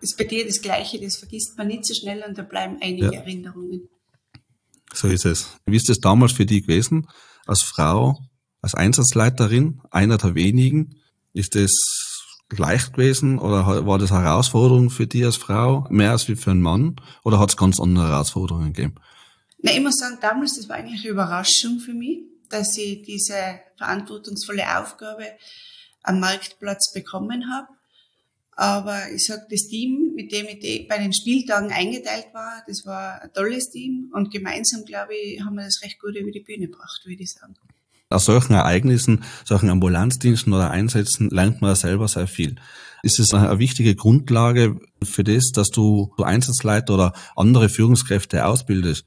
ist 0.00 0.16
bei 0.16 0.22
dir 0.22 0.46
das 0.46 0.62
Gleiche, 0.62 1.00
das 1.00 1.16
vergisst 1.16 1.58
man 1.58 1.66
nicht 1.66 1.84
so 1.84 1.94
schnell 1.94 2.22
und 2.26 2.38
da 2.38 2.42
bleiben 2.42 2.78
einige 2.80 3.06
Ja. 3.06 3.20
Erinnerungen. 3.20 3.88
So 4.94 5.08
ist 5.08 5.24
es. 5.24 5.48
Wie 5.66 5.74
ist 5.74 5.90
es 5.90 5.98
damals 5.98 6.32
für 6.32 6.46
dich 6.46 6.62
gewesen? 6.68 7.08
Als 7.46 7.62
Frau, 7.62 8.16
als 8.62 8.76
Einsatzleiterin, 8.76 9.80
einer 9.90 10.18
der 10.18 10.36
wenigen, 10.36 10.94
ist 11.32 11.56
es 11.56 11.72
leicht 12.56 12.92
gewesen 12.92 13.40
oder 13.40 13.86
war 13.86 13.98
das 13.98 14.12
eine 14.12 14.22
Herausforderung 14.22 14.90
für 14.90 15.08
dich 15.08 15.24
als 15.24 15.36
Frau, 15.36 15.88
mehr 15.90 16.12
als 16.12 16.22
für 16.22 16.50
einen 16.50 16.62
Mann? 16.62 16.94
Oder 17.24 17.40
hat 17.40 17.50
es 17.50 17.56
ganz 17.56 17.80
andere 17.80 18.06
Herausforderungen 18.06 18.72
gegeben? 18.72 18.94
Na, 19.58 19.72
ich 19.72 19.80
muss 19.80 19.96
sagen, 19.96 20.18
damals, 20.20 20.54
das 20.56 20.68
war 20.68 20.76
eigentlich 20.76 21.00
eine 21.00 21.10
Überraschung 21.10 21.80
für 21.80 21.92
mich, 21.92 22.20
dass 22.50 22.76
ich 22.76 23.02
diese 23.02 23.60
verantwortungsvolle 23.76 24.78
Aufgabe 24.78 25.24
am 26.02 26.20
Marktplatz 26.20 26.92
bekommen 26.92 27.50
habe. 27.52 27.68
Aber 28.52 29.10
ich 29.14 29.24
sag, 29.24 29.48
das 29.48 29.68
Team, 29.68 30.12
mit 30.14 30.32
dem 30.32 30.46
ich 30.46 30.86
bei 30.86 30.98
den 30.98 31.14
Spieltagen 31.14 31.72
eingeteilt 31.72 32.26
war, 32.34 32.62
das 32.66 32.84
war 32.84 33.22
ein 33.22 33.32
tolles 33.32 33.70
Team 33.70 34.12
und 34.12 34.30
gemeinsam, 34.30 34.84
glaube 34.84 35.14
ich, 35.14 35.40
haben 35.40 35.54
wir 35.54 35.64
das 35.64 35.80
recht 35.82 35.98
gut 35.98 36.14
über 36.14 36.30
die 36.30 36.40
Bühne 36.40 36.66
gebracht, 36.66 37.00
würde 37.04 37.22
ich 37.22 37.32
sagen. 37.32 37.54
Aus 38.10 38.24
solchen 38.24 38.54
Ereignissen, 38.54 39.24
solchen 39.44 39.70
Ambulanzdiensten 39.70 40.52
oder 40.52 40.70
Einsätzen 40.72 41.30
lernt 41.30 41.62
man 41.62 41.74
selber 41.76 42.08
sehr 42.08 42.26
viel. 42.26 42.56
Ist 43.02 43.20
es 43.20 43.32
eine 43.32 43.58
wichtige 43.60 43.94
Grundlage 43.94 44.80
für 45.02 45.22
das, 45.24 45.52
dass 45.52 45.70
du 45.70 46.12
Einsatzleiter 46.18 46.94
oder 46.94 47.12
andere 47.36 47.68
Führungskräfte 47.68 48.44
ausbildest? 48.44 49.06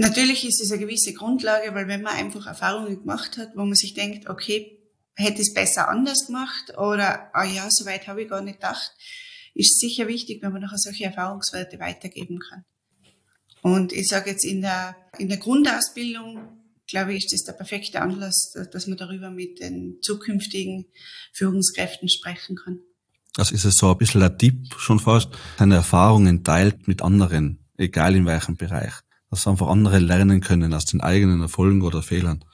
Natürlich 0.00 0.46
ist 0.46 0.62
es 0.62 0.72
eine 0.72 0.80
gewisse 0.80 1.12
Grundlage, 1.12 1.74
weil 1.74 1.86
wenn 1.86 2.00
man 2.00 2.14
einfach 2.14 2.46
Erfahrungen 2.46 3.00
gemacht 3.00 3.36
hat, 3.36 3.50
wo 3.54 3.64
man 3.64 3.74
sich 3.74 3.92
denkt, 3.92 4.28
okay, 4.30 4.78
hätte 5.14 5.42
ich 5.42 5.48
es 5.48 5.54
besser 5.54 5.88
anders 5.88 6.26
gemacht 6.26 6.70
oder, 6.78 7.28
ah 7.34 7.44
ja, 7.44 7.68
so 7.70 7.84
weit 7.84 8.06
habe 8.06 8.22
ich 8.22 8.30
gar 8.30 8.40
nicht 8.40 8.60
gedacht, 8.60 8.92
ist 9.54 9.78
sicher 9.78 10.08
wichtig, 10.08 10.42
wenn 10.42 10.52
man 10.52 10.62
nachher 10.62 10.78
solche 10.78 11.04
Erfahrungswerte 11.04 11.78
weitergeben 11.80 12.38
kann. 12.38 12.64
Und 13.60 13.92
ich 13.92 14.08
sage 14.08 14.30
jetzt 14.30 14.44
in 14.46 14.62
der, 14.62 14.96
in 15.18 15.28
der 15.28 15.36
Grundausbildung, 15.36 16.48
glaube 16.86 17.12
ich, 17.12 17.24
ist 17.26 17.34
das 17.34 17.44
der 17.44 17.52
perfekte 17.52 18.00
Anlass, 18.00 18.54
dass- 18.72 18.86
man 18.86 18.96
darüber 18.96 19.30
mit 19.30 19.60
den 19.60 19.98
zukünftigen 20.00 20.86
Führungskräften 21.34 22.08
sprechen 22.08 22.56
kann. 22.56 22.80
Das 23.34 23.52
ist 23.52 23.64
es 23.66 23.76
so 23.76 23.90
ein 23.90 23.98
bisschen 23.98 24.22
ein 24.22 24.38
Tipp 24.38 24.74
schon 24.78 24.98
fast, 24.98 25.28
seine 25.58 25.74
Erfahrungen 25.74 26.42
teilt 26.42 26.88
mit 26.88 27.02
anderen, 27.02 27.58
egal 27.76 28.16
in 28.16 28.24
welchem 28.24 28.56
Bereich. 28.56 28.94
Dass 29.30 29.46
einfach 29.46 29.68
andere 29.68 29.98
lernen 29.98 30.40
können 30.40 30.74
aus 30.74 30.86
den 30.86 31.00
eigenen 31.00 31.40
Erfolgen 31.40 31.82
oder 31.82 32.02
Fehlern. 32.02 32.44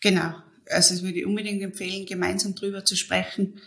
Genau. 0.00 0.34
Also 0.70 0.94
es 0.94 1.02
würde 1.02 1.20
ich 1.20 1.26
unbedingt 1.26 1.62
empfehlen, 1.62 2.06
gemeinsam 2.06 2.54
drüber 2.54 2.84
zu 2.84 2.96
sprechen. 2.96 3.60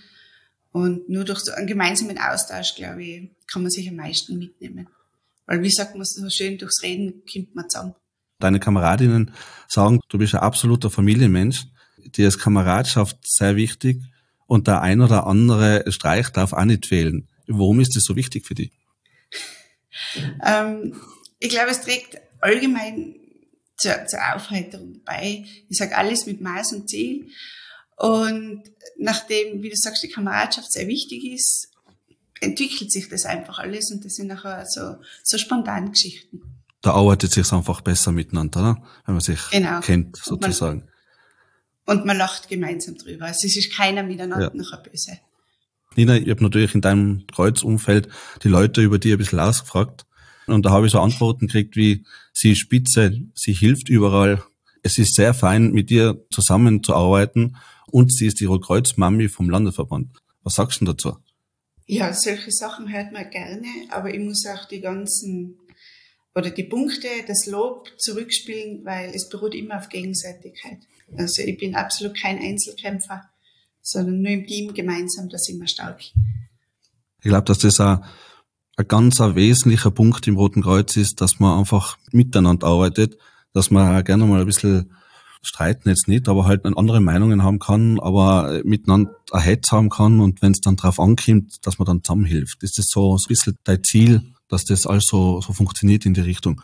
Und 0.72 1.10
nur 1.10 1.24
durch 1.24 1.40
so 1.40 1.54
einen 1.54 1.68
gemeinsamen 1.68 2.20
Austausch, 2.20 2.76
glaube 2.76 3.04
ich, 3.04 3.30
kann 3.48 3.62
man 3.62 3.72
sich 3.72 3.88
am 3.90 3.96
meisten 3.96 4.38
mitnehmen. 4.38 4.88
Weil 5.46 5.62
wie 5.62 5.70
sagt 5.70 5.96
man 5.96 6.06
so 6.06 6.30
schön, 6.30 6.58
durchs 6.58 6.84
Reden 6.84 7.24
kommt 7.32 7.56
man 7.56 7.70
zusammen. 7.70 7.96
Deine 8.40 8.60
Kameradinnen 8.60 9.32
sagen, 9.68 10.02
du 10.10 10.18
bist 10.18 10.36
ein 10.36 10.42
absoluter 10.42 10.90
Familienmensch. 10.90 11.66
Dir 11.98 12.28
ist 12.28 12.40
Kameradschaft 12.40 13.18
sehr 13.24 13.56
wichtig 13.56 14.02
und 14.48 14.68
der 14.68 14.82
ein 14.82 15.02
oder 15.02 15.26
andere 15.28 15.90
Streich 15.92 16.30
darf 16.30 16.54
auch 16.54 16.66
nicht 16.66 16.86
fehlen. 16.86 17.30
Warum 17.48 17.80
ist 17.80 17.96
das 17.96 18.04
so 18.04 18.16
wichtig 18.16 18.46
für 18.46 18.56
dich? 18.56 18.72
Ähm, 20.46 20.94
ich 21.40 21.50
glaube, 21.50 21.72
es 21.72 21.80
trägt 21.82 22.18
allgemein 22.46 23.16
zur, 23.78 24.06
zur 24.08 24.20
Aufheiterung 24.34 25.02
bei. 25.04 25.46
Ich 25.70 25.78
sage 25.78 25.98
alles 25.98 26.26
mit 26.26 26.40
Maß 26.42 26.74
und 26.74 26.90
Ziel. 26.90 27.30
Und 27.98 28.64
nachdem, 28.98 29.62
wie 29.62 29.70
du 29.70 29.76
sagst, 29.76 30.04
die 30.04 30.10
Kameradschaft 30.10 30.72
sehr 30.72 30.88
wichtig 30.88 31.26
ist, 31.34 31.70
entwickelt 32.42 32.92
sich 32.92 33.10
das 33.10 33.26
einfach 33.26 33.60
alles 33.60 33.92
und 33.92 34.04
das 34.06 34.16
sind 34.16 34.28
nachher 34.28 34.66
so, 34.66 34.98
so 35.24 35.38
spontane 35.38 35.90
Geschichten. 35.92 36.42
Da 36.82 36.92
arbeitet 36.92 37.32
sich 37.32 37.52
einfach 37.52 37.82
besser 37.82 38.12
miteinander, 38.12 38.60
oder? 38.60 38.84
Wenn 39.06 39.16
man 39.16 39.22
sich 39.22 39.40
Genau. 39.52 39.80
kennt, 39.80 40.18
Und 40.28 40.42
man- 40.42 40.52
sozusagen. 40.52 40.88
Und 41.88 42.06
man 42.06 42.18
lacht 42.18 42.50
gemeinsam 42.50 42.98
drüber. 42.98 43.26
Also 43.26 43.48
es 43.48 43.56
ist 43.56 43.74
keiner 43.74 44.04
miteinander 44.04 44.48
Ja. 44.48 44.52
nachher 44.54 44.78
böse. 44.84 45.20
Nina, 45.96 46.16
ich 46.18 46.30
habe 46.30 46.44
natürlich 46.44 46.76
in 46.76 46.82
deinem 46.82 47.26
Kreuzumfeld 47.34 48.10
die 48.44 48.50
Leute 48.50 48.82
über 48.82 49.00
die 49.00 49.12
ein 49.14 49.18
bisschen 49.18 49.40
ausgefragt. 49.40 50.06
Und 50.48 50.66
da 50.66 50.72
habe 50.72 50.86
ich 50.86 50.92
so 50.92 51.00
Antworten 51.00 51.48
gekriegt 51.48 51.76
wie, 51.76 52.06
sie 52.34 52.52
ist 52.52 52.60
spitze, 52.60 53.22
sie 53.34 53.54
hilft 53.54 53.90
überall. 53.90 54.44
Es 54.84 54.98
ist 54.98 55.16
sehr 55.16 55.34
fein, 55.34 55.72
mit 55.72 55.90
ihr 55.92 56.26
zusammenzuarbeiten. 56.32 57.58
Und 57.88 58.14
sie 58.14 58.28
ist 58.28 58.40
die 58.40 58.46
Rotkreuz-Mami 58.46 59.30
vom 59.30 59.50
Landesverband. 59.50 60.10
Was 60.44 60.56
sagst 60.56 60.82
du 60.82 60.86
dazu? 60.86 61.18
Ja, 61.88 62.14
solche 62.14 62.52
Sachen 62.52 62.92
hört 62.92 63.12
man 63.12 63.30
gerne, 63.30 63.68
aber 63.90 64.14
ich 64.14 64.20
muss 64.20 64.46
auch 64.46 64.66
die 64.66 64.82
ganzen 64.82 65.60
oder 66.36 66.50
die 66.50 66.64
Punkte, 66.64 67.08
das 67.28 67.46
Lob 67.46 67.90
zurückspielen, 67.98 68.84
weil 68.84 69.12
es 69.16 69.30
beruht 69.30 69.56
immer 69.56 69.78
auf 69.78 69.88
Gegenseitigkeit. 69.88 70.80
Also 71.16 71.42
ich 71.42 71.58
bin 71.58 71.76
absolut 71.76 72.20
kein 72.20 72.40
Einzelkämpfer, 72.40 73.24
sondern 73.82 74.22
nur 74.22 74.32
im 74.32 74.46
Team 74.46 74.74
gemeinsam, 74.74 75.30
da 75.30 75.38
sind 75.38 75.60
wir 75.60 75.68
stark. 75.68 76.02
Ich 77.22 77.30
glaube, 77.30 77.46
dass 77.46 77.60
das 77.60 77.80
ein, 77.80 78.04
ein 78.78 78.88
ganz 78.88 79.22
ein 79.22 79.36
wesentlicher 79.36 79.92
Punkt 79.92 80.28
im 80.28 80.36
Roten 80.36 80.64
Kreuz 80.64 80.98
ist, 80.98 81.22
dass 81.22 81.40
man 81.40 81.60
einfach 81.60 81.98
miteinander 82.12 82.68
arbeitet, 82.68 83.18
dass 83.54 83.72
man 83.72 83.96
auch 83.96 84.04
gerne 84.04 84.26
mal 84.26 84.42
ein 84.42 84.46
bisschen 84.46 84.92
streiten 85.42 85.90
jetzt 85.90 86.08
nicht, 86.08 86.28
aber 86.28 86.46
halt 86.46 86.66
andere 86.66 87.00
Meinungen 87.02 87.44
haben 87.44 87.60
kann, 87.60 88.00
aber 88.00 88.62
miteinander 88.64 89.16
ein 89.32 89.42
Hetz 89.42 89.72
haben 89.72 89.90
kann 89.90 90.20
und 90.20 90.42
wenn 90.42 90.52
es 90.52 90.60
dann 90.60 90.76
drauf 90.76 91.00
ankommt, 91.00 91.66
dass 91.66 91.78
man 91.78 91.86
dann 91.86 92.04
zusammenhilft. 92.04 92.64
Ist 92.64 92.78
das 92.80 92.88
so 92.90 93.16
ein 93.16 93.28
bisschen 93.28 93.58
dein 93.64 93.84
Ziel, 93.84 94.34
dass 94.50 94.66
das 94.66 94.88
also 94.88 95.42
so 95.42 95.54
funktioniert 95.54 96.06
in 96.06 96.14
die 96.14 96.22
Richtung? 96.22 96.62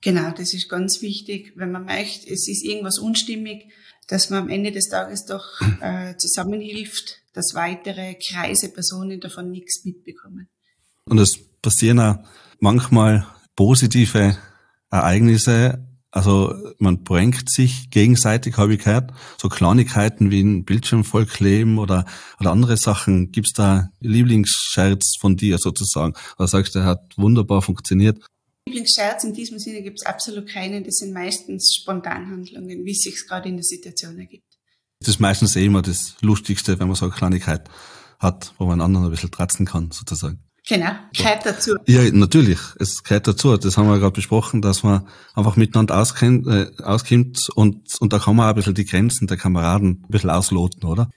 Genau, 0.00 0.30
das 0.30 0.54
ist 0.54 0.68
ganz 0.68 1.02
wichtig, 1.02 1.52
wenn 1.56 1.72
man 1.72 1.84
merkt, 1.84 2.24
es 2.26 2.48
ist 2.48 2.64
irgendwas 2.64 2.98
unstimmig, 2.98 3.70
dass 4.08 4.30
man 4.30 4.44
am 4.44 4.48
Ende 4.48 4.72
des 4.72 4.88
Tages 4.88 5.26
doch 5.26 5.44
äh, 5.80 6.16
zusammenhilft, 6.16 7.18
dass 7.34 7.54
weitere 7.54 8.14
Kreise, 8.14 8.70
Personen 8.70 9.20
davon 9.20 9.50
nichts 9.50 9.84
mitbekommen. 9.84 10.48
Und 11.04 11.18
es 11.18 11.49
passieren 11.62 12.00
auch 12.00 12.18
manchmal 12.58 13.26
positive 13.56 14.36
Ereignisse. 14.90 15.86
Also 16.12 16.54
man 16.78 17.04
prankt 17.04 17.50
sich 17.50 17.90
gegenseitig, 17.90 18.56
habe 18.56 18.74
ich 18.74 18.84
gehört. 18.84 19.12
So 19.38 19.48
Kleinigkeiten 19.48 20.30
wie 20.30 20.40
ein 20.40 20.64
Bildschirm 20.64 21.04
vollkleben 21.04 21.78
oder, 21.78 22.04
oder 22.40 22.50
andere 22.50 22.76
Sachen. 22.76 23.30
Gibt's 23.30 23.52
da 23.52 23.90
Lieblingsscherz 24.00 25.16
von 25.20 25.36
dir 25.36 25.58
sozusagen? 25.58 26.14
Oder 26.36 26.48
sagst 26.48 26.74
du, 26.74 26.80
der 26.80 26.88
hat 26.88 27.16
wunderbar 27.16 27.62
funktioniert? 27.62 28.18
Lieblingsscherz 28.66 29.24
in 29.24 29.34
diesem 29.34 29.58
Sinne 29.58 29.82
gibt 29.82 30.00
es 30.00 30.06
absolut 30.06 30.48
keinen. 30.48 30.82
Das 30.82 30.96
sind 30.96 31.12
meistens 31.12 31.76
Spontanhandlungen, 31.80 32.84
wie 32.84 32.92
es 32.92 33.02
sich 33.02 33.26
gerade 33.26 33.48
in 33.48 33.56
der 33.56 33.64
Situation 33.64 34.18
ergibt. 34.18 34.44
Das 35.00 35.08
ist 35.08 35.20
meistens 35.20 35.56
eh 35.56 35.64
immer 35.64 35.82
das 35.82 36.16
Lustigste, 36.20 36.78
wenn 36.78 36.88
man 36.88 36.96
so 36.96 37.06
eine 37.06 37.14
Kleinigkeit 37.14 37.68
hat, 38.18 38.52
wo 38.58 38.66
man 38.66 38.80
anderen 38.80 39.06
ein 39.06 39.10
bisschen 39.10 39.30
tratzen 39.30 39.64
kann, 39.64 39.90
sozusagen. 39.92 40.40
Genau, 40.68 40.92
gehört 41.16 41.46
dazu. 41.46 41.74
Ja, 41.86 42.02
natürlich. 42.12 42.58
Es 42.78 43.02
gehört 43.02 43.26
dazu. 43.26 43.56
Das 43.56 43.76
haben 43.76 43.88
wir 43.88 43.98
gerade 43.98 44.12
besprochen, 44.12 44.62
dass 44.62 44.82
man 44.82 45.06
einfach 45.34 45.56
miteinander 45.56 45.98
auskennt, 45.98 46.46
äh, 46.46 46.70
auskommt 46.82 47.48
und, 47.54 48.00
und 48.00 48.12
da 48.12 48.18
kann 48.18 48.36
man 48.36 48.46
auch 48.46 48.50
ein 48.50 48.54
bisschen 48.56 48.74
die 48.74 48.84
Grenzen 48.84 49.26
der 49.26 49.36
Kameraden 49.36 50.02
ein 50.04 50.08
bisschen 50.08 50.30
ausloten, 50.30 50.84
oder? 50.84 51.10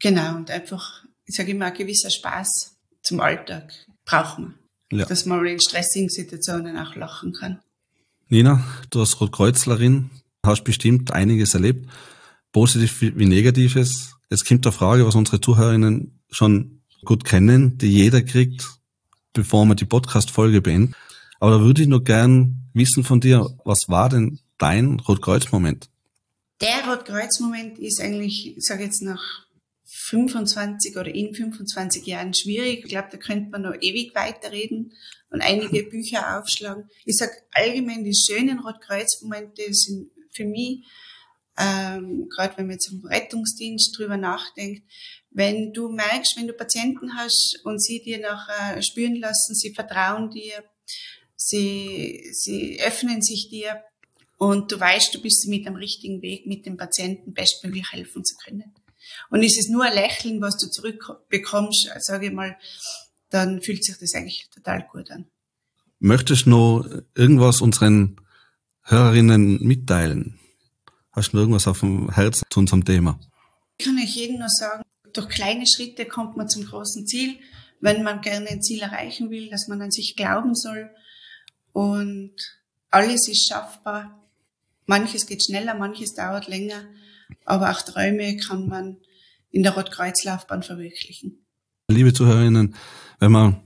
Genau, 0.00 0.36
und 0.36 0.50
einfach, 0.50 1.04
ich 1.24 1.34
sage 1.34 1.52
immer, 1.52 1.66
ein 1.66 1.74
gewisser 1.74 2.10
Spaß 2.10 2.76
zum 3.02 3.20
Alltag 3.20 3.72
brauchen 4.04 4.54
wir. 4.90 5.00
Ja. 5.00 5.04
Dass 5.06 5.26
man 5.26 5.44
in 5.46 5.60
stressigen 5.60 6.08
Situationen 6.08 6.78
auch 6.78 6.94
lachen 6.94 7.32
kann. 7.32 7.60
Nina, 8.28 8.64
du 8.90 9.00
als 9.00 9.20
Rotkreuzlerin 9.20 10.10
hast 10.44 10.62
bestimmt 10.62 11.10
einiges 11.12 11.54
erlebt, 11.54 11.88
positiv 12.52 13.00
wie 13.00 13.26
negatives. 13.26 14.16
Es 14.28 14.44
kommt 14.44 14.64
eine 14.64 14.72
Frage, 14.72 15.06
was 15.06 15.14
unsere 15.14 15.40
Zuhörerinnen 15.40 16.20
schon 16.30 16.75
gut 17.06 17.24
kennen, 17.24 17.78
die 17.78 17.90
jeder 17.90 18.22
kriegt, 18.22 18.66
bevor 19.32 19.64
wir 19.64 19.74
die 19.74 19.86
Podcast-Folge 19.86 20.60
beenden. 20.60 20.94
Aber 21.40 21.52
da 21.52 21.60
würde 21.60 21.82
ich 21.82 21.88
noch 21.88 22.04
gern 22.04 22.68
wissen 22.74 23.04
von 23.04 23.20
dir, 23.20 23.56
was 23.64 23.88
war 23.88 24.08
denn 24.08 24.38
dein 24.58 25.00
Rotkreuz-Moment? 25.00 25.88
Der 26.60 26.88
Rotkreuz-Moment 26.88 27.78
ist 27.78 28.00
eigentlich, 28.00 28.56
ich 28.56 28.64
sage 28.64 28.84
jetzt 28.84 29.02
nach 29.02 29.46
25 29.84 30.96
oder 30.96 31.14
in 31.14 31.34
25 31.34 32.06
Jahren 32.06 32.34
schwierig. 32.34 32.80
Ich 32.84 32.90
glaube, 32.90 33.08
da 33.10 33.18
könnte 33.18 33.50
man 33.50 33.62
noch 33.62 33.74
ewig 33.80 34.14
weiterreden 34.14 34.92
und 35.30 35.40
einige 35.42 35.82
Bücher 35.90 36.38
aufschlagen. 36.38 36.88
Ich 37.04 37.16
sage 37.16 37.32
allgemein, 37.52 38.04
die 38.04 38.14
schönen 38.14 38.60
Rotkreuz-Momente 38.60 39.62
sind 39.72 40.10
für 40.30 40.44
mich, 40.44 40.84
ähm, 41.58 42.28
gerade 42.28 42.56
wenn 42.58 42.66
man 42.66 42.74
jetzt 42.74 42.92
im 42.92 43.04
Rettungsdienst 43.04 43.96
drüber 43.96 44.16
nachdenkt, 44.16 44.82
wenn 45.36 45.74
du 45.74 45.90
merkst, 45.90 46.34
wenn 46.38 46.46
du 46.46 46.54
Patienten 46.54 47.14
hast 47.14 47.60
und 47.62 47.82
sie 47.82 48.00
dir 48.00 48.18
nachher 48.18 48.80
spüren 48.80 49.16
lassen, 49.16 49.54
sie 49.54 49.74
vertrauen 49.74 50.30
dir, 50.30 50.64
sie, 51.36 52.26
sie 52.32 52.80
öffnen 52.80 53.20
sich 53.20 53.48
dir 53.50 53.82
und 54.38 54.72
du 54.72 54.80
weißt, 54.80 55.14
du 55.14 55.20
bist 55.20 55.46
mit 55.46 55.66
am 55.66 55.76
richtigen 55.76 56.22
Weg, 56.22 56.46
mit 56.46 56.64
dem 56.64 56.78
Patienten 56.78 57.34
bestmöglich 57.34 57.92
helfen 57.92 58.24
zu 58.24 58.34
können. 58.36 58.74
Und 59.28 59.42
ist 59.42 59.58
es 59.58 59.68
nur 59.68 59.84
ein 59.84 59.92
Lächeln, 59.92 60.40
was 60.40 60.56
du 60.56 60.68
zurückbekommst, 60.70 61.90
sage 61.98 62.28
ich 62.28 62.32
mal, 62.32 62.56
dann 63.28 63.60
fühlt 63.60 63.84
sich 63.84 63.98
das 63.98 64.14
eigentlich 64.14 64.48
total 64.54 64.86
gut 64.90 65.10
an. 65.10 65.26
Möchtest 65.98 66.46
du 66.46 66.50
noch 66.50 66.86
irgendwas 67.14 67.60
unseren 67.60 68.16
Hörerinnen 68.84 69.62
mitteilen? 69.62 70.38
Hast 71.12 71.32
du 71.32 71.36
noch 71.36 71.42
irgendwas 71.42 71.68
auf 71.68 71.80
dem 71.80 72.10
Herzen 72.10 72.44
zu 72.48 72.60
unserem 72.60 72.86
Thema? 72.86 73.20
Ich 73.76 73.84
kann 73.84 73.98
euch 73.98 74.16
jedem 74.16 74.38
nur 74.38 74.48
sagen, 74.48 74.82
durch 75.12 75.28
kleine 75.28 75.66
Schritte 75.66 76.06
kommt 76.06 76.36
man 76.36 76.48
zum 76.48 76.64
großen 76.64 77.06
Ziel, 77.06 77.38
wenn 77.80 78.02
man 78.02 78.20
gerne 78.20 78.48
ein 78.48 78.62
Ziel 78.62 78.82
erreichen 78.82 79.30
will, 79.30 79.48
dass 79.50 79.68
man 79.68 79.82
an 79.82 79.90
sich 79.90 80.16
glauben 80.16 80.54
soll. 80.54 80.90
Und 81.72 82.32
alles 82.90 83.28
ist 83.28 83.48
schaffbar. 83.48 84.22
Manches 84.86 85.26
geht 85.26 85.44
schneller, 85.44 85.74
manches 85.74 86.14
dauert 86.14 86.48
länger. 86.48 86.84
Aber 87.44 87.70
auch 87.70 87.82
Träume 87.82 88.36
kann 88.36 88.68
man 88.68 88.98
in 89.50 89.62
der 89.62 89.74
Rotkreuzlaufbahn 89.74 90.62
verwirklichen. 90.62 91.44
Liebe 91.88 92.12
Zuhörerinnen, 92.12 92.74
wenn 93.18 93.32
man 93.32 93.62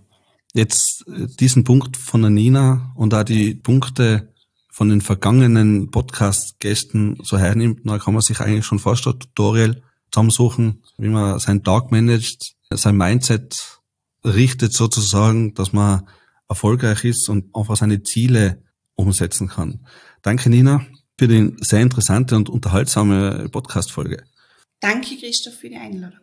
jetzt 0.54 1.04
diesen 1.38 1.64
Punkt 1.64 1.96
von 1.96 2.22
der 2.22 2.30
Nina 2.30 2.92
und 2.96 3.12
da 3.12 3.24
die 3.24 3.54
Punkte 3.54 4.32
von 4.70 4.88
den 4.88 5.00
vergangenen 5.00 5.90
Podcast-Gästen 5.90 7.18
so 7.22 7.38
hernimmt, 7.38 7.80
dann 7.84 7.98
kann 7.98 8.14
man 8.14 8.22
sich 8.22 8.40
eigentlich 8.40 8.64
schon 8.64 8.78
ein 8.78 8.96
Tutorial 8.96 9.82
zusammensuchen, 10.10 10.82
wie 10.98 11.08
man 11.08 11.38
seinen 11.38 11.64
Tag 11.64 11.90
managt, 11.90 12.54
sein 12.70 12.96
Mindset 12.96 13.80
richtet 14.24 14.72
sozusagen, 14.72 15.54
dass 15.54 15.72
man 15.72 16.08
erfolgreich 16.48 17.04
ist 17.04 17.28
und 17.28 17.54
einfach 17.54 17.76
seine 17.76 18.02
Ziele 18.02 18.62
umsetzen 18.96 19.48
kann. 19.48 19.86
Danke, 20.22 20.50
Nina 20.50 20.84
für 21.20 21.28
die 21.28 21.54
sehr 21.60 21.82
interessante 21.82 22.34
und 22.34 22.48
unterhaltsame 22.48 23.50
Podcast-Folge. 23.50 24.24
Danke, 24.80 25.18
Christoph, 25.18 25.52
für 25.52 25.68
die 25.68 25.76
Einladung. 25.76 26.20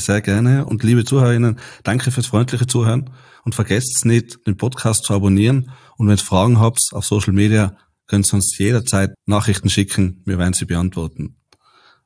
Sehr 0.00 0.22
gerne. 0.22 0.64
Und 0.64 0.82
liebe 0.82 1.04
Zuhörerinnen, 1.04 1.58
danke 1.82 2.10
fürs 2.10 2.28
freundliche 2.28 2.66
Zuhören. 2.66 3.10
Und 3.44 3.54
vergesst 3.54 4.06
nicht, 4.06 4.38
den 4.46 4.56
Podcast 4.56 5.04
zu 5.04 5.12
abonnieren. 5.12 5.70
Und 5.98 6.08
wenn 6.08 6.16
ihr 6.16 6.24
Fragen 6.24 6.58
habt 6.58 6.80
auf 6.92 7.04
Social 7.04 7.34
Media, 7.34 7.76
könnt 8.06 8.26
ihr 8.26 8.34
uns 8.36 8.56
jederzeit 8.56 9.12
Nachrichten 9.26 9.68
schicken. 9.68 10.22
Wir 10.24 10.38
werden 10.38 10.54
sie 10.54 10.64
beantworten. 10.64 11.36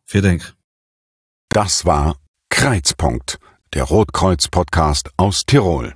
Vielen 0.05 0.25
Dank. 0.25 0.57
Das 1.53 1.85
war 1.85 2.17
Kreizpunkt, 2.49 3.39
der 3.75 3.85
Rotkreuz-Podcast 3.85 5.11
aus 5.19 5.45
Tirol. 5.45 5.95